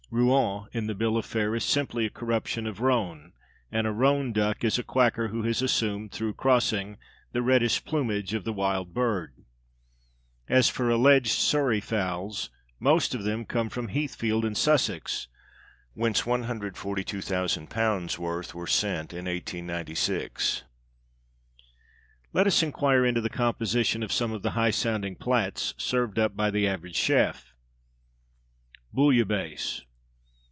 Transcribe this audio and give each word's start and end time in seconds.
"Rouen" 0.13 0.65
in 0.73 0.87
the 0.87 0.93
bill 0.93 1.15
of 1.15 1.25
fare 1.25 1.55
is 1.55 1.63
simply 1.63 2.05
a 2.05 2.09
corruption 2.09 2.67
of 2.67 2.81
"roan"; 2.81 3.31
and 3.71 3.87
a 3.87 3.93
"roan 3.93 4.33
duck" 4.33 4.61
is 4.61 4.77
a 4.77 4.83
quacker 4.83 5.29
who 5.29 5.43
has 5.43 5.61
assumed 5.61 6.11
(through 6.11 6.33
crossing) 6.33 6.97
the 7.31 7.41
reddish 7.41 7.85
plumage 7.85 8.33
of 8.33 8.43
the 8.43 8.51
wild 8.51 8.93
bird. 8.93 9.33
As 10.49 10.67
for 10.67 10.89
(alleged) 10.89 11.29
Surrey 11.31 11.79
fowls, 11.79 12.49
most 12.77 13.15
of 13.15 13.23
them 13.23 13.45
come 13.45 13.69
from 13.69 13.87
Heathfield 13.87 14.43
in 14.43 14.53
Sussex, 14.53 15.29
whence 15.93 16.23
£142,000 16.23 18.17
worth 18.17 18.53
were 18.53 18.67
sent 18.67 19.13
in 19.13 19.25
1896. 19.27 20.65
Let 22.33 22.47
us 22.47 22.61
enquire 22.61 23.05
into 23.05 23.21
the 23.21 23.29
composition 23.29 24.03
of 24.03 24.11
some 24.11 24.33
of 24.33 24.41
the 24.41 24.51
high 24.51 24.71
sounding 24.71 25.15
plats, 25.15 25.73
served 25.77 26.19
up 26.19 26.35
by 26.35 26.51
the 26.51 26.67
average 26.67 26.97
chef. 26.97 27.53
_Bouillabaisse. 28.93 29.83